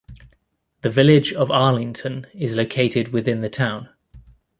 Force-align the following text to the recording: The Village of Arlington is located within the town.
The 0.81 0.89
Village 0.89 1.31
of 1.31 1.51
Arlington 1.51 2.25
is 2.33 2.55
located 2.55 3.09
within 3.09 3.41
the 3.41 3.49
town. 3.51 3.91